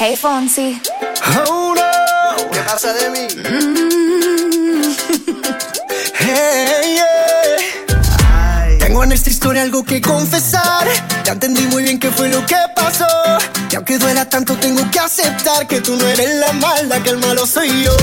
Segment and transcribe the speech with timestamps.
[0.00, 0.80] Hey Fonsi.
[1.48, 2.50] Oh no.
[2.52, 3.26] ¿Qué pasa de mí?
[3.50, 4.94] Mm.
[6.20, 8.78] hey, yeah.
[8.78, 10.86] Tengo en esta historia algo que confesar.
[11.24, 13.08] Ya entendí muy bien qué fue lo que pasó.
[13.72, 17.18] Y aunque duela tanto, tengo que aceptar que tú no eres la mala, que el
[17.18, 17.96] malo soy yo.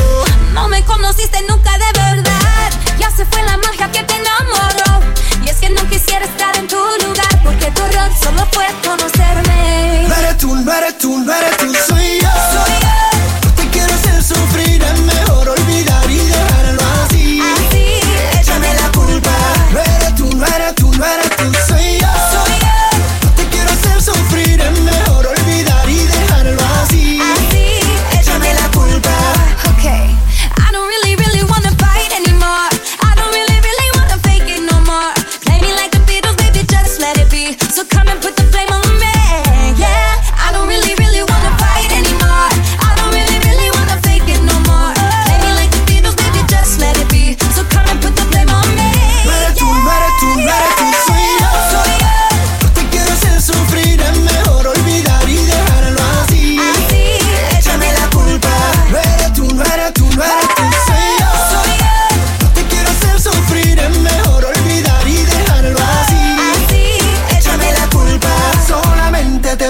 [0.52, 2.71] No me conociste nunca de verdad.
[3.00, 5.16] Ya se fue la magia que te enamoró.
[5.56, 7.42] Es que no quisiera estar en tu lugar.
[7.44, 10.05] Porque tu error solo fue conocerme.
[10.08, 12.30] No eres tú, no eres tú, no eres tú, soy yo.
[12.52, 13.46] Soy yo.
[13.46, 14.84] No te quiero hacer sufrir,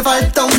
[0.06, 0.55] Solamente te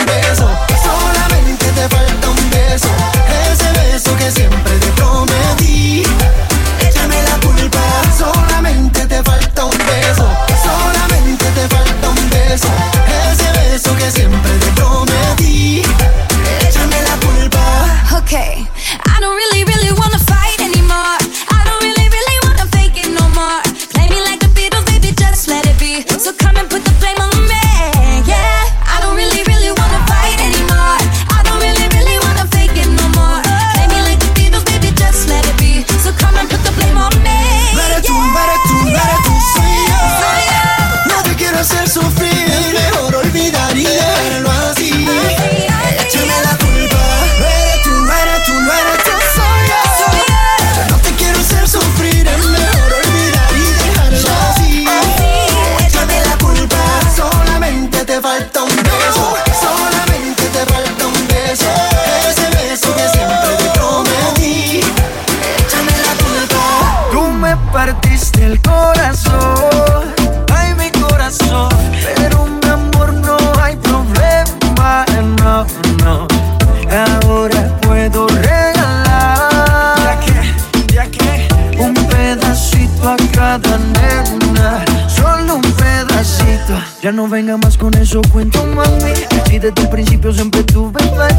[88.32, 89.12] cuento mami.
[89.48, 91.34] Si desde el principio siempre tuve para.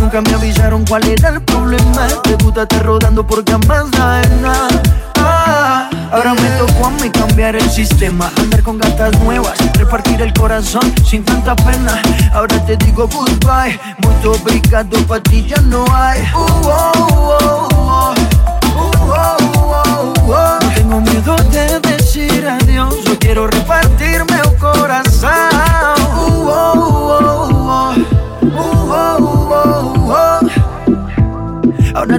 [0.00, 2.06] Nunca me avisaron cuál era el problema.
[2.22, 4.68] Te gusta estar rodando por camas nada.
[5.16, 8.30] Ah, ahora me tocó a mí cambiar el sistema.
[8.38, 12.00] Andar con gatas nuevas, repartir el corazón sin tanta pena.
[12.32, 13.78] Ahora te digo goodbye.
[14.02, 16.20] Muy obrigado, pa' ti ya no hay.
[16.34, 16.92] Uh, oh,
[17.40, 18.14] oh, oh.
[18.72, 22.94] Uh, oh, tengo miedo de decir adiós.
[23.04, 25.49] Yo quiero repartirme el corazón.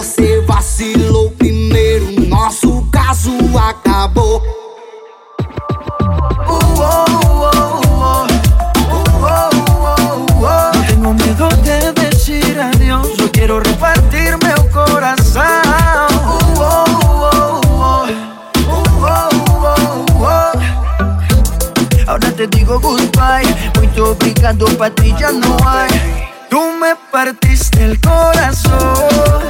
[0.00, 4.40] Você vacilou primeiro, nosso caso acabou.
[6.48, 8.24] Uh, oh, oh, oh.
[8.88, 9.50] Uh, oh,
[9.84, 10.72] oh, oh.
[10.72, 15.42] No tengo miedo de decir adiós, yo quiero repartirme el corazón.
[16.16, 16.84] Uh, oh,
[17.20, 18.06] oh, oh.
[18.56, 19.28] Uh, oh,
[19.66, 22.10] oh, oh.
[22.10, 25.90] Ahora te digo goodbye, muito obrigado, pa' ti ya no hay.
[26.48, 29.49] Tú me partiste el corazón,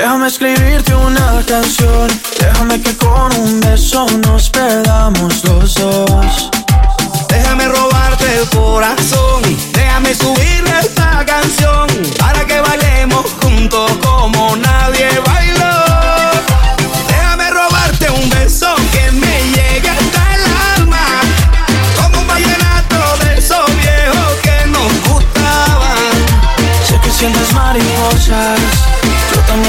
[0.00, 2.08] déjame escribirte una canción,
[2.38, 6.50] déjame que con un beso nos perdamos los dos.
[7.28, 9.42] Déjame robarte el corazón,
[9.74, 11.86] déjame subir esta canción
[12.18, 15.76] para que bailemos juntos como nadie bailó.
[17.06, 20.44] Déjame robarte un beso que me llegue hasta el
[20.78, 21.06] alma,
[22.00, 26.14] como un vallenato de esos viejos que nos gustaban.
[26.88, 28.60] Sé que sientes mariposas,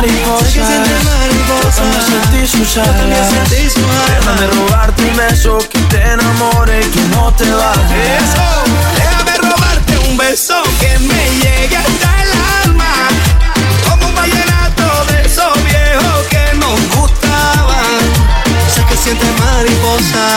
[0.00, 1.76] Sé que sientes mariposas.
[1.76, 3.28] yo también sentí sus alas.
[3.28, 4.18] sentí sus alas.
[4.18, 7.92] Déjame robarte un beso que te enamore y tú no te vayas.
[8.22, 8.46] Eso,
[8.96, 12.30] déjame robarte un beso que me llegue hasta el
[12.64, 12.94] alma.
[13.90, 18.00] Como un vallenato de esos viejos que nos gustaban.
[18.74, 20.28] Sé que sientes mariposa,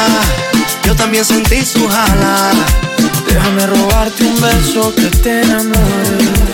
[0.84, 2.56] yo también sentí sus alas.
[3.28, 6.53] Déjame robarte un beso que te enamore.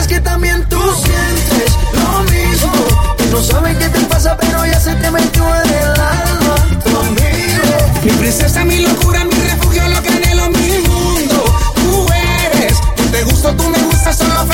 [0.00, 2.72] Digas que también tú sientes lo mismo.
[3.30, 8.04] No sabes qué te pasa, pero ya se te metió en el alma conmigo.
[8.04, 11.44] Mi princesa, mi locura, mi refugio, lo que anhelo, mi mundo.
[11.74, 14.46] Tú eres, yo te gusto, tú me gustas, solo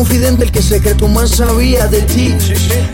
[0.00, 2.34] confidente, el que secreto más sabía de ti.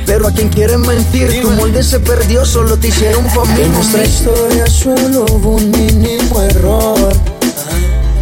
[0.06, 3.62] Pero a quien quieres mentir, tu molde se perdió, solo te hicieron pa' mí.
[3.62, 7.12] En nuestra historia solo hubo un mínimo error.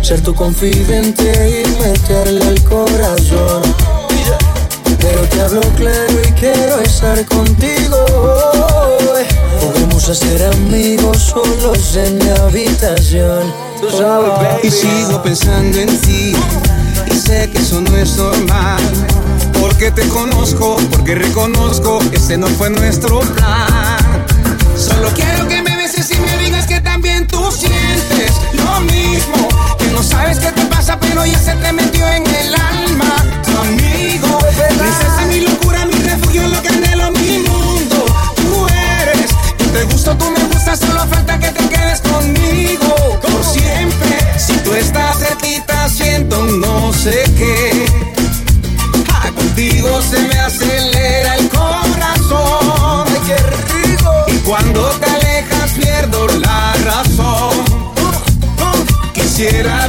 [0.02, 3.62] Ser tu confidente y meterle al corazón.
[4.98, 8.04] Pero te hablo claro y quiero estar contigo.
[9.62, 13.50] Podemos a ser amigos solos en mi habitación.
[13.80, 14.68] Tú sabes, baby.
[14.68, 16.34] Y sigo pensando en ti
[17.24, 18.82] sé que eso no es normal.
[19.60, 23.98] Porque te conozco, porque reconozco que ese no fue nuestro plan.
[24.76, 29.48] Solo quiero que me beses y me digas que también tú sientes lo mismo.
[29.78, 33.16] Que no sabes qué te pasa, pero ya se te metió en el alma.
[33.44, 34.38] Tu amigo,
[34.78, 37.03] princesa, mi locura, mi refugio, lo que anhelo,
[46.42, 47.86] no sé qué.
[49.12, 53.04] Ah, Contigo se me acelera el corazón.
[54.28, 57.64] Y cuando te alejas pierdo la razón.
[59.12, 59.83] Quisiera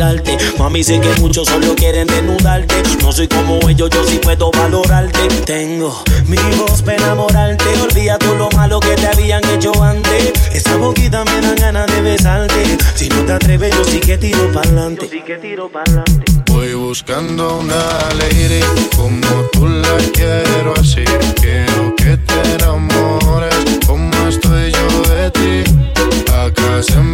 [0.00, 0.38] solo mirarte.
[0.58, 2.74] Mami, sé que muchos solo quieren desnudarte.
[3.02, 5.28] No soy como ellos, yo sí puedo valorarte.
[5.44, 7.64] Tengo mi voz para enamorarte.
[7.82, 10.32] Olvida todo lo malo que te habían hecho antes.
[10.52, 12.78] Esa boquita me dan ganas de besarte.
[12.94, 15.08] Si no te atreves, yo sí que tiro para adelante.
[15.10, 16.04] sí que tiro para
[16.46, 17.82] Voy buscando una
[18.18, 18.60] lady
[18.96, 21.04] como tú la quiero así.
[21.40, 23.54] Quiero que te enamores
[23.86, 25.70] como estoy yo de ti.
[26.32, 27.09] Acá se enviarte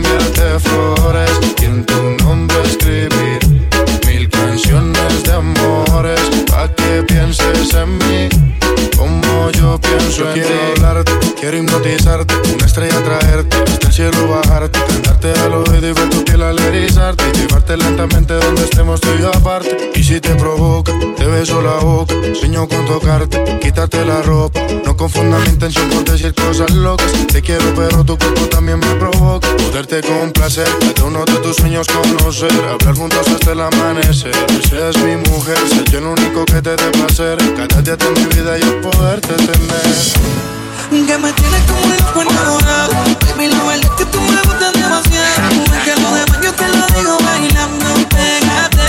[11.49, 16.25] quiero hipnotizarte, una estrella traerte, hasta el cielo bajarte, cantarte al oído y ver tu
[16.25, 19.93] piel al erizarte, llevarte lentamente donde estemos tú y yo aparte.
[19.95, 24.61] Y si te provoca, te beso la boca, sueño con tocarte, quitarte la ropa.
[24.85, 27.13] No confunda mi intención por decir cosas locas.
[27.29, 29.47] Te quiero, pero tu cuerpo también me provoca.
[29.57, 34.35] Poderte complacer, de uno de tus sueños conocer, hablar juntos hasta el amanecer.
[34.69, 37.39] Seas mi mujer, ser yo el único que te dé placer.
[37.55, 40.66] Cada día de mi vida yo poderte tener.
[40.89, 42.95] Que me tienes como loco enamorado.
[43.37, 45.65] Baby, la verdad es que tú me gustas demasiado.
[45.85, 48.83] Que lo demás yo te lo digo bailando Pégate,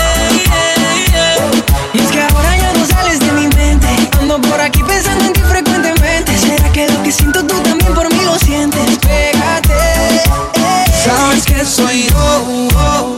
[1.92, 3.88] Y es que ahora ya no sales de mi mente.
[4.20, 6.38] Ando por aquí pensando en ti frecuentemente.
[6.38, 8.98] ¿Será que lo que siento tú también por mí lo sientes?
[8.98, 10.22] Pégate
[11.04, 13.17] Sabes que soy yo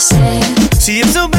[0.00, 1.33] See, it's a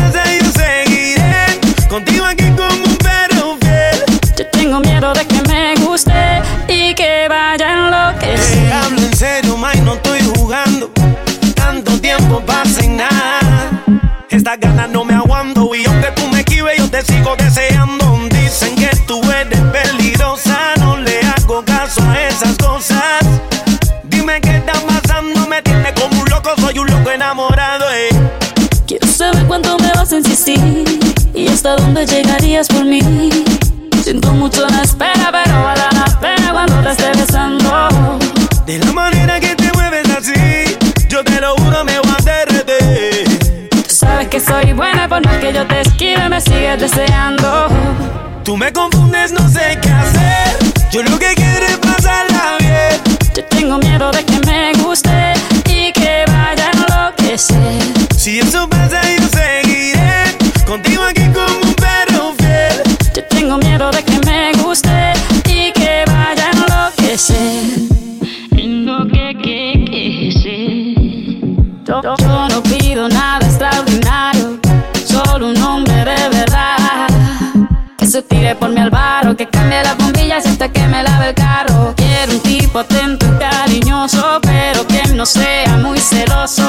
[81.95, 86.67] Quiero un tipo atento y cariñoso, pero que no sea muy celoso.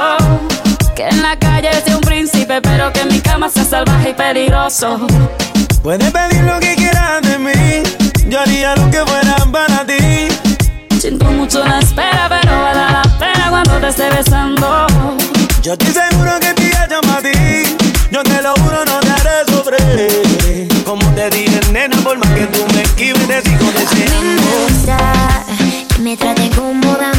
[0.94, 4.14] Que en la calle sea un príncipe, pero que en mi cama sea salvaje y
[4.14, 5.06] peligroso.
[5.82, 7.82] Puedes pedir lo que quieras de mí,
[8.28, 10.28] yo haría lo que fuera para ti.
[11.00, 14.86] Siento mucho la espera, pero vale la pena cuando te esté besando.
[15.62, 17.76] Yo estoy seguro que te llamo a ti,
[18.10, 20.84] yo te lo juro, no te haré sufrir.
[20.84, 22.46] Como te dije, nena, por más que
[23.06, 23.42] libre.
[24.10, 24.96] Me gusta
[25.94, 27.15] que me trate como dama.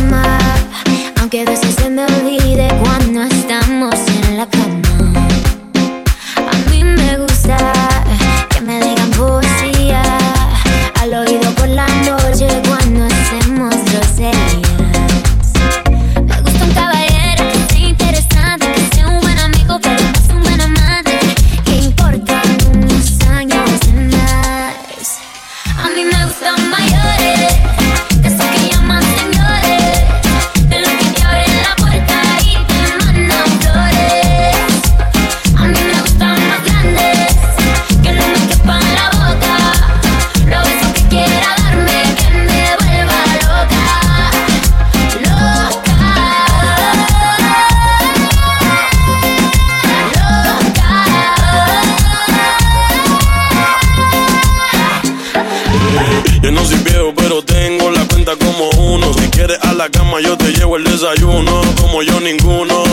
[56.41, 59.13] Yo no soy viejo, pero tengo la cuenta como uno.
[59.13, 61.61] Si quieres a la cama, yo te llevo el desayuno.
[61.81, 62.83] Como yo, ninguno.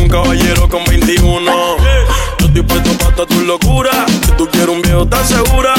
[0.00, 1.52] Un caballero con 21.
[2.38, 3.96] Yo estoy puesto para tus locuras.
[4.24, 5.74] Si tú quieres un viejo, estás segura.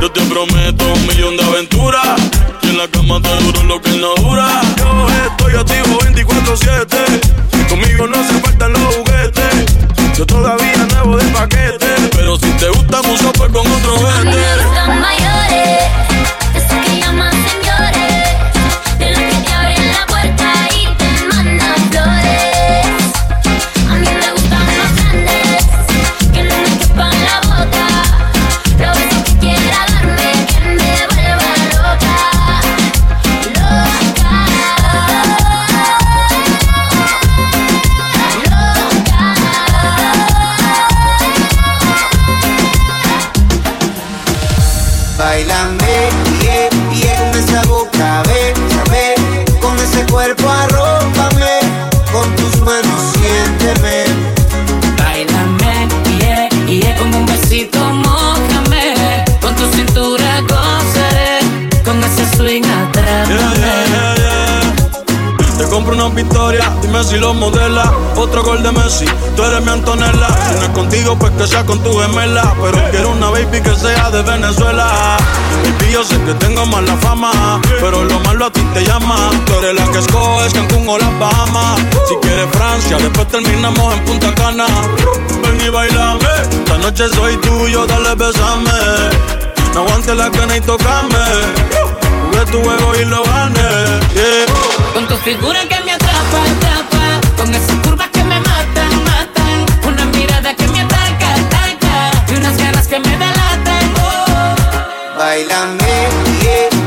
[0.00, 2.20] Yo te prometo un millón de aventuras.
[2.62, 4.60] Y en la cama te duro lo que no dura.
[4.78, 7.09] Yo estoy activo 24-7.
[67.10, 67.92] Si lo modela.
[68.16, 69.04] Otro gol de Messi,
[69.36, 70.28] tú eres mi Antonella.
[70.48, 72.54] Si no es contigo, pues que sea con tu gemela.
[72.62, 75.16] Pero quiero una baby que sea de Venezuela.
[75.88, 79.30] Y yo sé que tengo mala fama, pero lo malo a ti te llama.
[79.44, 81.80] Tú eres la que escoges Cancún o las Bahamas.
[82.08, 84.66] Si quieres Francia, después terminamos en Punta Cana.
[85.42, 88.70] Ven y bailame, esta noche soy tuyo, dale besame.
[89.74, 91.18] No aguantes la gana y tocame.
[92.26, 93.60] Jugué tu juego y lo gané.
[94.94, 95.89] Con tu figura que me
[105.20, 106.08] Bailame,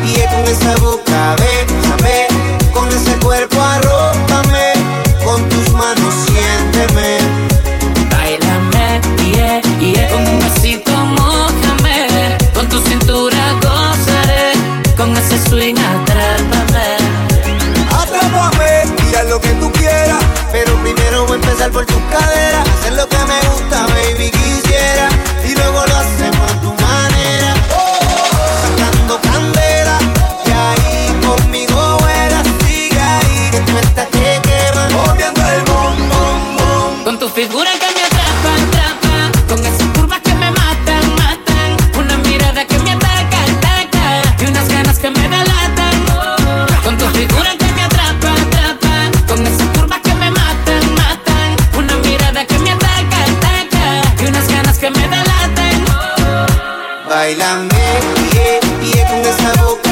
[0.04, 2.26] y yeah, con esa boca, bésame.
[2.74, 4.74] Con ese cuerpo arrópame.
[5.24, 7.20] Con tus manos siénteme.
[8.10, 9.02] Bailame,
[9.36, 12.36] yeah, yeah, con un besito mojame.
[12.56, 14.54] Con tu cintura gozaré.
[14.98, 16.98] Con ese swing atrápame.
[19.30, 20.24] lo que tú quieras.
[20.52, 22.62] Pero primero voy a empezar por tu cadera.
[22.62, 23.13] Hacer lo que
[57.14, 57.70] Bailame,
[58.34, 59.83] yeah, yeah, con esa boca,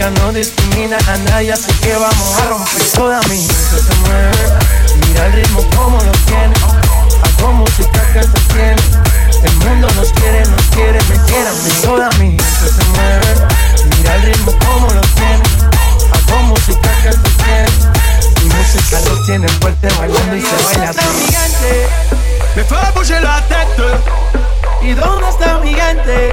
[0.00, 2.82] música no discrimina a nadie, así que vamos a romper.
[2.94, 4.32] Toda mi gente se mueve,
[5.06, 6.54] mira el ritmo como lo tiene.
[7.22, 8.76] Hago música que te tiene.
[9.44, 11.54] El mundo nos quiere, nos quiere, me quieren.
[11.82, 13.48] Toda mi gente se mueve,
[13.96, 15.42] mira el ritmo como lo tiene.
[16.14, 17.70] Hago música que te tiene.
[18.42, 21.00] Mi música lo tiene fuerte bailando y se baila así.
[22.56, 23.82] Me fait bouger la tête.
[24.82, 26.32] ¿Y dónde está mi gente?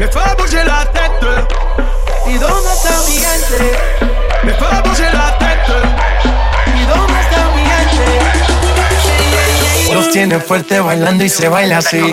[0.00, 1.67] Me fait bouger la tête.
[2.28, 3.72] ¿Y dónde está mi gente?
[4.44, 5.72] Me fait bouger la tête.
[6.76, 8.04] ¿Y dónde está mi gente?
[9.94, 12.10] Los tiene fuerte bailando y se baila así.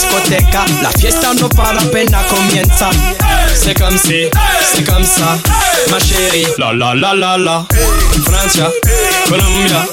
[0.00, 2.90] Discoteca, la fiesta no para, pena comienza.
[3.54, 4.28] C'est comme si,
[4.72, 5.38] c'est comme ça,
[5.90, 6.46] ma chérie.
[6.58, 7.66] La la la la la.
[8.24, 8.70] Francia,
[9.28, 9.86] Colombia,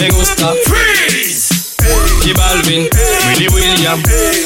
[0.00, 0.52] me gusta.
[0.66, 1.48] Freeze.
[2.22, 2.88] J Balvin,
[3.28, 4.00] Willy William,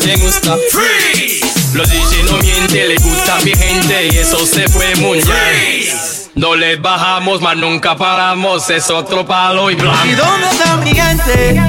[0.07, 0.57] me gusta.
[0.71, 1.43] Freeze.
[1.75, 5.99] Los DJ no mienten, le gusta mi gente y eso se fue muy bien.
[6.35, 10.07] No le bajamos, mas nunca paramos, es otro palo y blanco.
[10.07, 11.61] ¿Y dónde está mi gente?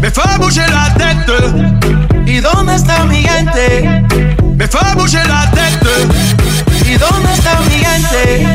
[0.00, 1.67] Me fait bouger la tête.
[2.38, 4.04] ¿Y dónde está mi gente?
[4.56, 6.06] Me fait bouger la tête.
[6.86, 8.46] ¿Y dónde está mi gente?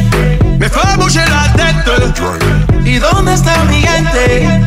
[0.57, 1.91] Me fait bouger la tête.
[2.85, 4.61] ¿Y dónde está mi gente?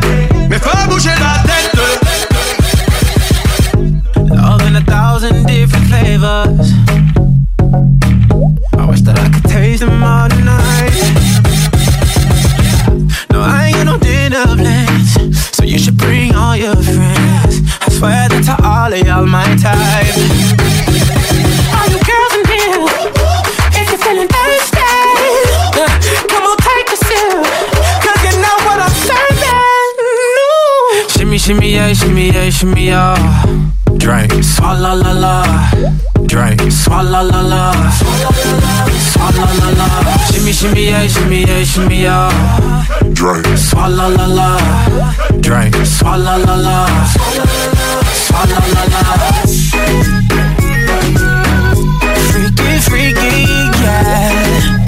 [0.51, 1.81] Me fait bouger la tête.
[4.39, 6.75] All in a thousand different flavors.
[8.77, 10.31] I wish that I could taste them all
[17.97, 17.97] friends.
[17.97, 20.17] I swear that to all of y'all my type.
[21.77, 22.85] All you girls in here,
[23.73, 24.81] if you're feeling thirsty,
[26.29, 27.45] come on, take a sip,
[28.03, 29.63] 'cause you know what I'm serving.
[30.37, 30.51] No.
[31.09, 33.17] Shimmy, shimmy, yeah, shimmy, yeah, shimmy, yeah.
[33.97, 35.35] Drink, swalla la la.
[36.27, 37.73] Drink, swalla la la.
[39.11, 39.89] Swalla la la.
[40.31, 42.31] Shimmy, shimmy, yeah, shimmy, yeah, shimmy, yeah.
[43.13, 44.49] Drink, swalla la la.
[45.41, 46.77] Drink, swalla la la.
[52.33, 53.47] Freaky, freaky,
[53.83, 54.87] yeah.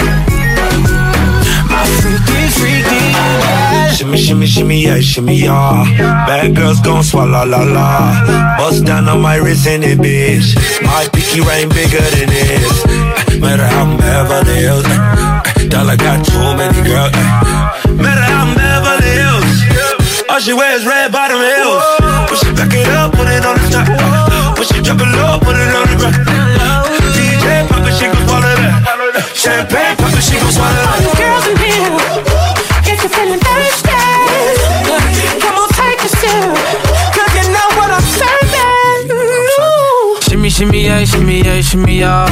[1.71, 3.91] My freaky, freaky, yeah.
[3.93, 5.85] Shimmy, shimmy, shimmy, yeah, shimmy, yeah.
[6.27, 8.57] Bad girls gon' swallow la la.
[8.59, 10.57] Bust down on my wrist in it, bitch.
[10.83, 12.85] My pinky ring bigger than this.
[12.87, 14.85] Eh, Matter how I'm Beverly Hills.
[14.87, 17.13] eh, Dollar got too many girls.
[17.15, 17.93] eh.
[18.03, 18.28] Matter
[20.39, 21.83] All she wears red bottom heels.
[22.31, 24.55] When she back it up, put it on the top.
[24.55, 26.15] When she drop it low, put it on the ground.
[27.11, 29.35] DJ pop it, she gon' swallow that.
[29.35, 31.19] Champagne pop it, she gon' swallow All you that.
[31.19, 31.91] girls in here,
[32.87, 33.88] if you're feeling thirsty,
[40.59, 42.27] Shimmy, yeah, shimmy, yeah, shimmy, yeah.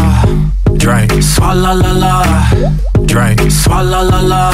[0.77, 2.25] Drink, swalla la la.
[3.07, 4.51] Drink, swalla la la.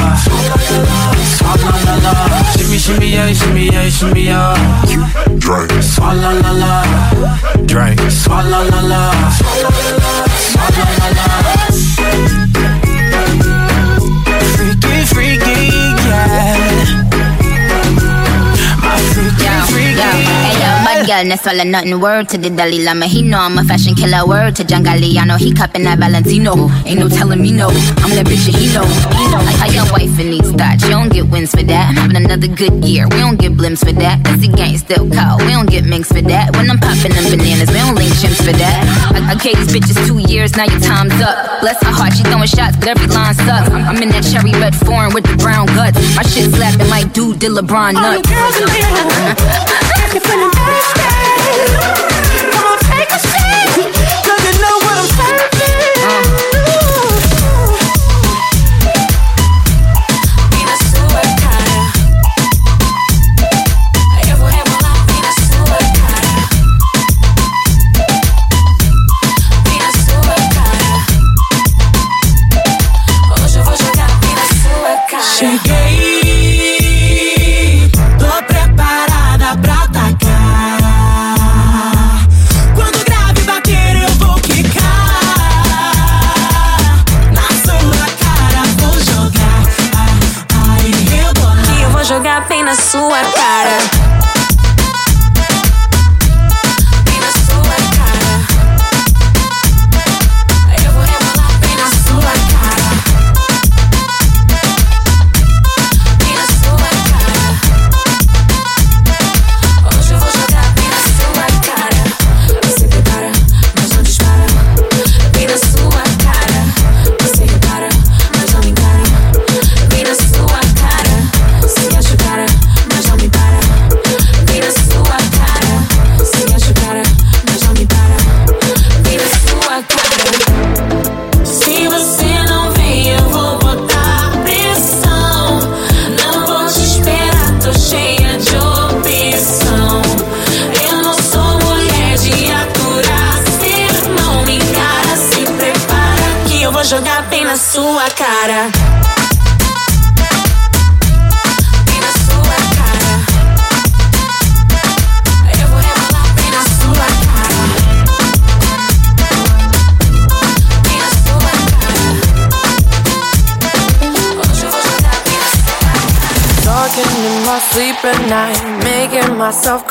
[1.24, 2.42] Swalla la la.
[2.52, 4.84] Shimmy, shimmy, yeah, shimmy, yeah, shimmy, yeah.
[5.38, 6.84] Drink, swalla la la.
[7.64, 9.10] Drink, swalla la la.
[9.40, 11.32] Swalla la la.
[11.96, 12.41] Freaky,
[21.12, 22.00] girl, no swallow nothing.
[22.00, 24.26] Word to the Dalai Lama, he know I'm a fashion killer.
[24.26, 26.70] Word to John Galliano, he cupping that Valentino.
[26.86, 27.68] Ain't no telling me no,
[28.00, 28.86] I'm that bitch that he know.
[29.18, 29.42] He know.
[29.44, 31.88] Like how your wife in needs thoughts, you don't get wins for that.
[31.90, 34.24] I'm having another good year, we don't get blimps for that.
[34.24, 36.56] That's the gang still call, we don't get minks for that.
[36.56, 38.80] When I'm popping them bananas, we don't link chimps for that.
[39.12, 41.60] I, I gave these bitches two years, now your time's up.
[41.60, 43.68] Bless her heart, she throwing shots, but every line sucks.
[43.68, 45.98] I'm, I'm in that cherry red foreign with the brown guts.
[46.16, 48.00] My shit slapping like dude did LeBron nuts.
[48.00, 49.36] All you girls in here,
[50.08, 51.11] if you're feeling thirsty,
[51.54, 52.11] yeah.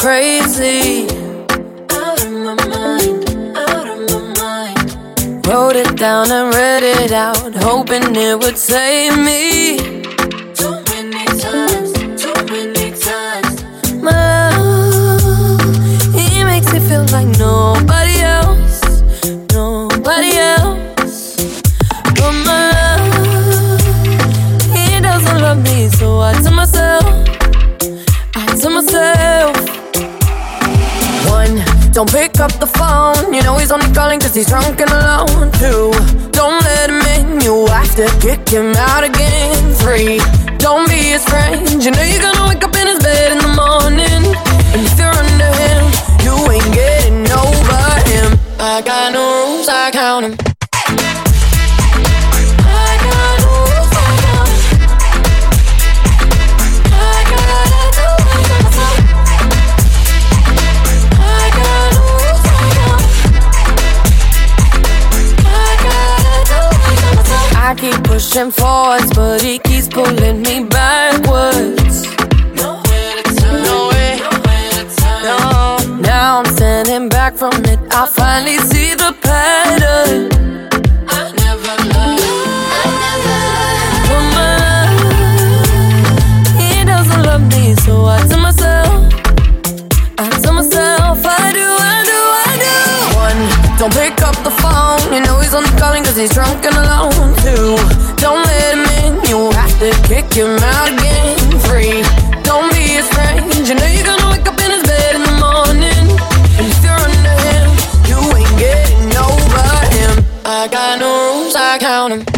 [0.02, 1.06] crazy.
[1.92, 3.22] Out of my mind,
[3.56, 5.46] out of my mind.
[5.46, 9.51] Wrote it down and read it out, hoping it would save me.
[34.62, 35.91] drunk and alone too.
[36.32, 39.74] Don't let him in, you have to kick him out again.
[39.76, 40.19] Three,
[40.58, 41.84] don't be his friend.
[41.84, 44.24] You know you're gonna wake up in his bed in the morning.
[44.74, 45.82] And if you're under him,
[46.26, 48.39] you ain't getting over him.
[48.60, 49.24] I got no
[49.56, 50.51] rules, I count him.
[67.72, 72.04] I keep pushing forwards, but he keeps pulling me backwards.
[72.54, 73.40] Nowhere to to
[74.98, 76.02] turn.
[76.02, 77.80] Now I'm standing back from it.
[77.90, 80.40] I finally see the pattern.
[96.12, 97.78] cause he's drunk and alone too.
[98.17, 101.38] Don't let him in, you'll have to kick him out again.
[101.62, 102.04] Free,
[102.43, 103.47] don't be a friend.
[103.67, 106.06] You know you're gonna wake up in his bed in the morning.
[106.58, 107.69] And if you're under him,
[108.10, 109.63] you ain't getting over
[109.95, 110.26] him.
[110.43, 112.31] I got no rules, I count him.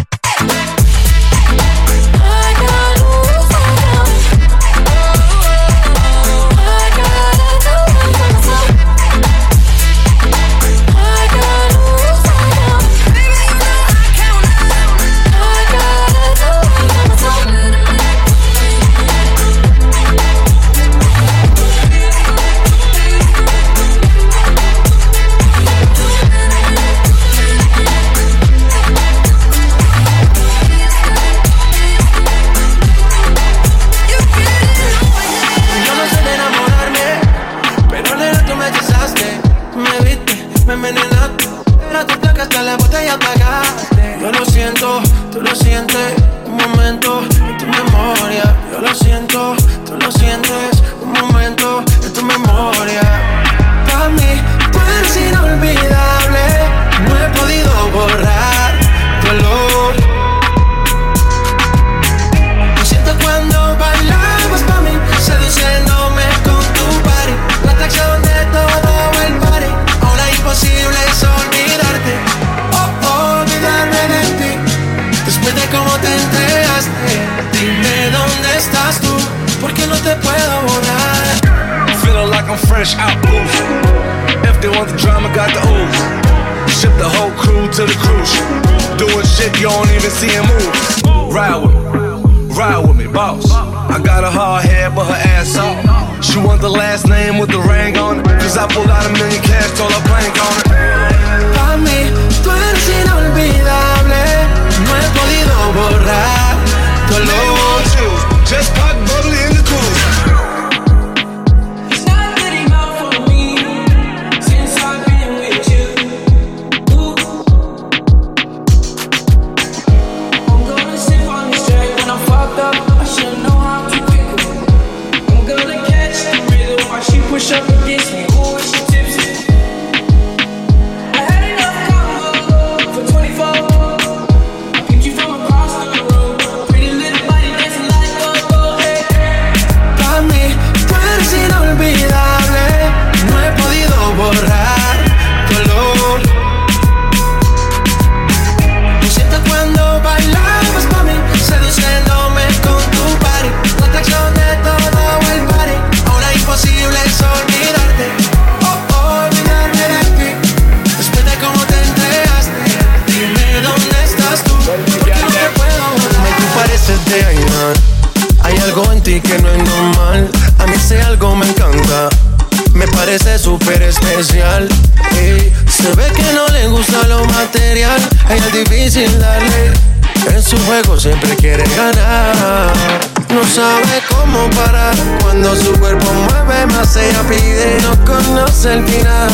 [188.74, 189.30] El final.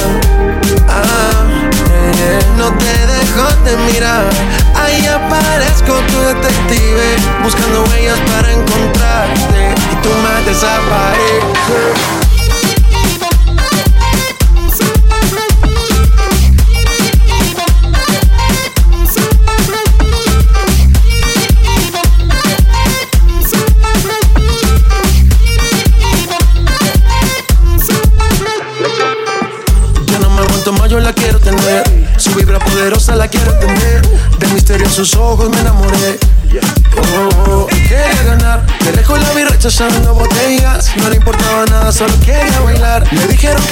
[0.90, 1.48] Ah,
[1.92, 4.26] eh, eh, no te dejo de mirar.
[4.76, 7.08] Ahí aparezco tu detective
[7.44, 8.20] buscando huellas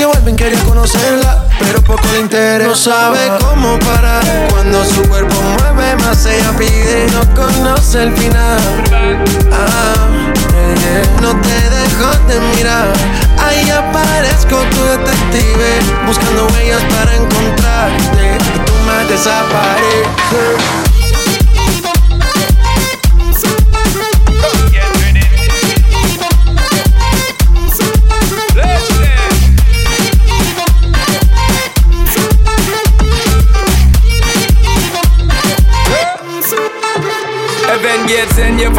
[0.08, 2.68] vuelven, quería conocerla, pero poco le interesa.
[2.68, 6.26] No sabe cómo parar cuando su cuerpo mueve más.
[6.26, 8.60] Ella pide, no conoce el final.
[9.52, 10.08] Ah,
[11.22, 12.94] no te dejo de mirar.
[13.46, 18.38] Ahí aparezco tu detective, buscando huellas para encontrarte.
[18.56, 20.87] Y tú me desapareces.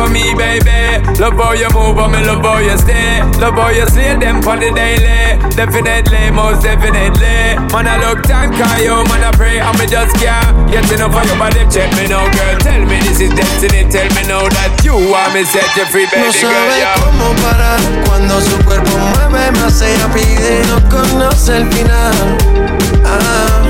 [0.08, 1.04] For me, baby.
[1.20, 3.20] Love how you move, and me love how you stay.
[3.40, 5.36] Love how you slay them for the daily.
[5.54, 7.58] Definitely, most definitely.
[7.72, 11.14] Man, I look time, call you, man, I pray, and me just can't get enough
[11.14, 11.64] of your body.
[11.68, 12.56] Check me now, girl.
[12.60, 13.88] Tell me this is destiny.
[13.90, 17.80] Tell me now that you want me set you free, baby no sabe cómo parar
[18.06, 19.80] cuando su cuerpo mueve más.
[19.82, 22.14] Ella pide, no conoce el final.
[23.04, 23.67] Ah.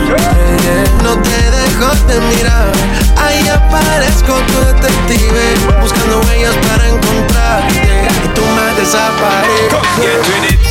[1.02, 2.72] No te dejo de mirar.
[3.16, 8.08] Ahí aparezco tu detective Buscando huellas para encontrarte.
[8.24, 10.67] Y tú me desapareces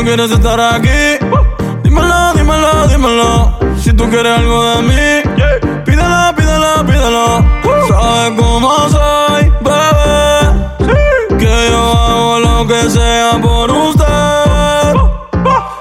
[0.00, 0.88] No quieres estar aquí,
[1.82, 3.58] dímelo, dímelo, dímelo.
[3.78, 5.30] Si tú quieres algo de mí,
[5.84, 7.44] pídelo, pídelo, pídelo.
[7.86, 11.36] Sabes cómo soy, bebé.
[11.38, 14.94] Que yo hago lo que sea por usted.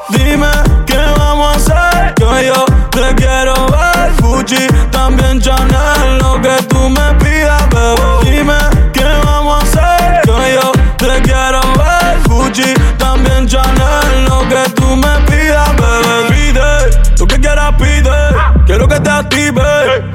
[0.09, 0.51] Dime
[0.85, 2.13] qué vamos a hacer.
[2.15, 4.11] Que yo te quiero ver.
[4.21, 5.68] Gucci, también Chanel.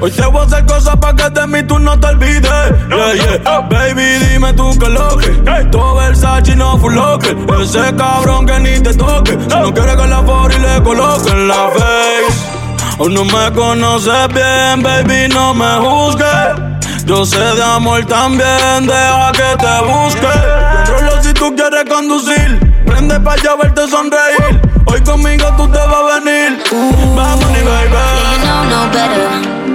[0.01, 2.43] Hoy te voy a hacer cosas para que de mí tú no te olvides.
[2.89, 3.59] Yeah, yeah.
[3.61, 5.29] Baby, dime tú qué lo que.
[5.71, 7.37] Todo Versace no full locker.
[7.61, 9.31] Ese cabrón que ni te toque.
[9.31, 12.55] Si no quieres que la for y le coloque en la face.
[12.97, 16.75] O no me conoces bien, baby, no me juzgues.
[17.05, 20.27] Yo sé de amor también, deja que te busque.
[20.75, 22.59] Controlo si tú quieres conducir.
[22.85, 24.61] Prende pa' allá verte sonreír.
[24.85, 26.63] Hoy conmigo tú te vas a venir.
[27.15, 27.91] Vamos, ni baby.
[27.91, 29.74] Yeah, you know no better.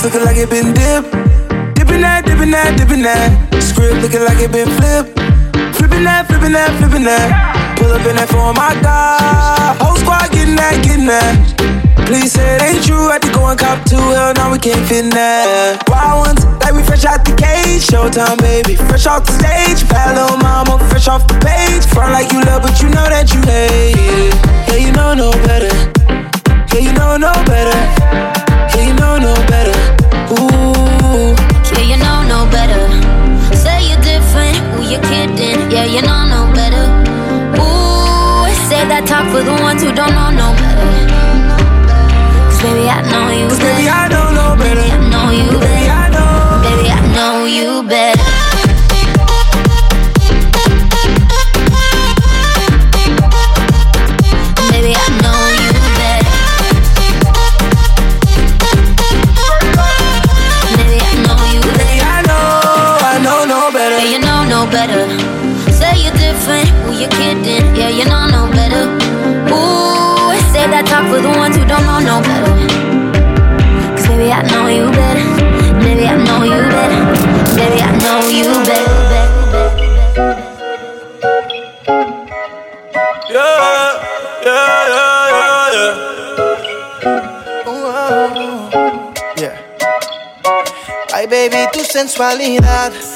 [0.00, 1.12] Wrist looking like it been dipped.
[1.76, 3.28] Dipping that, dipping that, dipping that.
[3.60, 5.12] Script looking like it been flipped.
[5.76, 7.76] Flipping that, flipping that, flipping that.
[7.76, 9.76] Pull up in that for my God.
[9.76, 11.36] Whole squad getting that, getting that.
[12.08, 13.12] Please say it ain't true.
[13.12, 13.96] Had to go and cop two.
[13.96, 15.84] Hell, now we can't fit that.
[15.88, 17.84] Wild ones, like we fresh out the cage.
[17.84, 18.76] Showtime, baby.
[18.88, 19.84] Fresh off the stage.
[19.92, 20.69] Bad little mama,
[92.00, 93.09] sensualidad.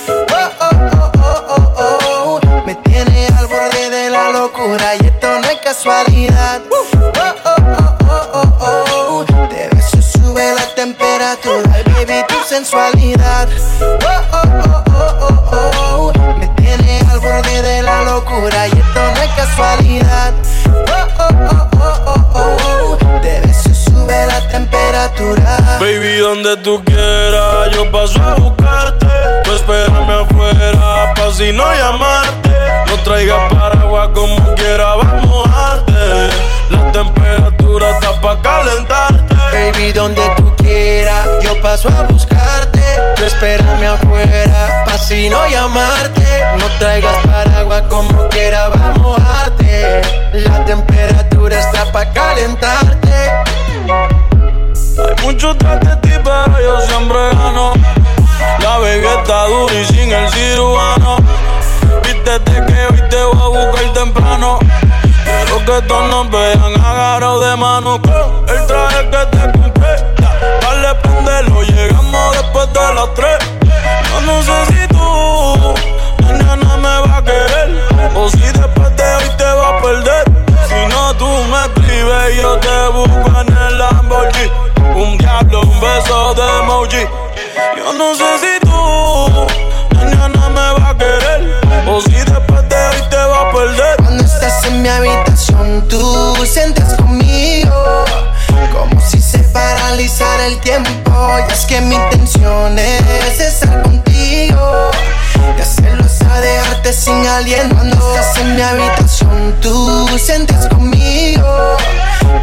[41.75, 42.83] Paso a buscarte.
[43.17, 46.25] Tú espérame afuera, pa' si no llamarte.
[46.59, 50.03] No traigas paraguas como quiera, vamos a mojarte.
[50.35, 53.15] La temperatura está pa' calentarte.
[54.99, 57.73] Hay muchos tras de ti, pero yo siempre gano.
[58.61, 61.17] La vega está dura y sin el cirujano.
[62.05, 64.59] Vístete que hoy te voy a buscar temprano.
[65.25, 68.01] Quiero que todos nos vean agarrados de mano
[68.49, 69.34] el traje que
[74.25, 74.64] nos
[110.25, 111.77] sientes conmigo.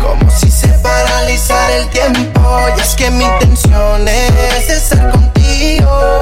[0.02, 2.42] Como si se paralizara el tiempo.
[2.78, 6.20] Y es que mi intención es estar contigo.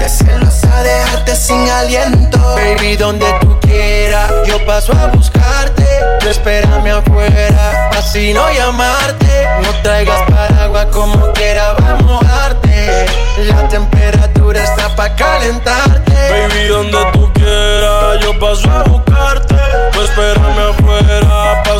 [0.00, 2.38] Y hacerlo es a dejarte sin aliento.
[2.54, 5.84] Baby, donde tú quieras, yo paso a buscarte.
[6.20, 9.48] Tú espérame afuera, así no llamarte.
[9.62, 13.06] No traigas paraguas como quiera, vamos a mojarte.
[13.38, 16.12] La temperatura está pa' calentarte.
[16.12, 19.54] Baby, donde tú quieras, yo paso a buscarte.
[19.92, 20.83] Tú espérame afuera,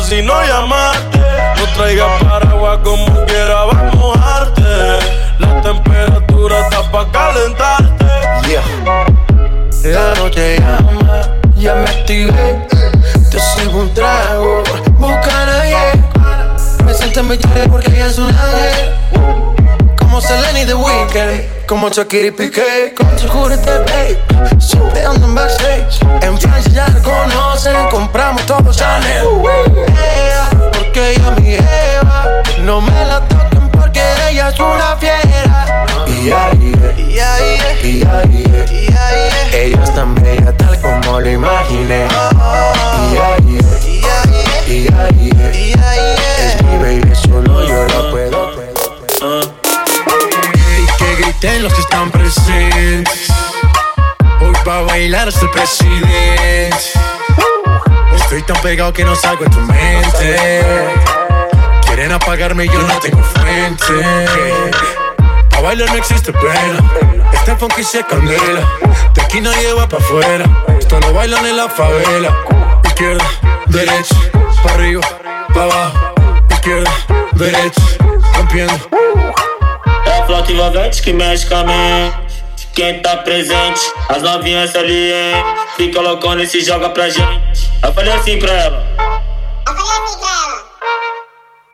[0.07, 1.19] si no llamarte.
[1.57, 4.61] No traigas paraguas como quiera, vamos a mojarte.
[5.39, 8.05] La temperatura está pa' calentarte.
[9.83, 11.21] La noche llama,
[11.57, 12.67] ya me activé.
[13.31, 14.63] Te sirvo un trago,
[14.99, 15.75] busca a nadie.
[16.83, 17.37] Me siento en mi
[17.69, 19.54] porque ella es un ángel.
[20.15, 24.17] Como Selena y The Weeknd, como Shakira y Piqué, con Security Babe.
[24.61, 25.99] Siempre ando en backstage.
[26.21, 29.25] En Francia ya la conocen, compramos todo Chanel.
[29.89, 32.27] Ella, porque ella es mi jeva.
[32.63, 35.85] No me la toquen porque ella es una fiera.
[36.23, 38.23] Yeah, yeah.
[39.51, 42.07] Ella es tan bella tal como lo imaginé.
[43.11, 43.65] Yeah, yeah,
[44.65, 45.35] yeah, yeah.
[46.39, 48.44] Es mi baby, solo yo la puedo.
[51.39, 53.27] Griten los que están presentes.
[54.39, 56.77] Hoy va bailar hasta el presidente.
[58.15, 60.63] Estoy tan pegado que no salgo en tu mente.
[61.85, 64.05] Quieren apagarme y yo no tengo fuente.
[65.57, 66.79] A bailar no existe pena.
[67.33, 68.61] Este funky se candela.
[69.13, 70.45] De aquí nadie va pa' afuera.
[70.79, 72.35] Esto lo bailan en la favela.
[72.85, 73.25] Izquierda,
[73.67, 74.15] derecha,
[74.63, 75.01] pa' arriba,
[75.53, 76.13] pa' abajo.
[76.49, 76.91] Izquierda,
[77.33, 77.81] derecha,
[78.35, 78.89] rompiendo.
[80.25, 82.67] A flauta envolvente que mexe com a mente.
[82.73, 85.45] Quem tá presente, as novinhas ali, hein?
[85.77, 87.69] Fica loucona e se joga pra gente.
[87.83, 88.83] Eu falei assim pra ela.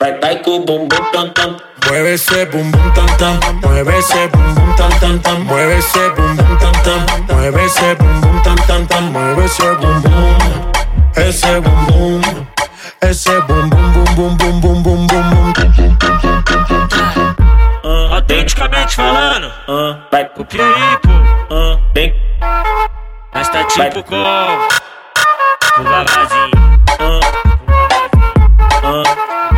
[0.02, 1.56] Vai, vai com o bumbum tam tam.
[1.88, 6.10] Mueve ese bum bum tam tam, mueve ese bum bum tam tam tam, mueve ese
[6.10, 11.22] bum bum tam tam, mueve ese bum bum tam tam tam, mueve esse bum bum,
[11.22, 12.22] esse bum bum,
[13.02, 16.20] esse bum bum bum bum bum bum bum bum bum.
[18.32, 22.15] Autenticamente falando, uh, vai pro pipo, uh, vem.
[23.34, 26.51] Mas tá tipo com o babazinho,
[27.01, 27.19] uh,
[28.88, 29.51] uh.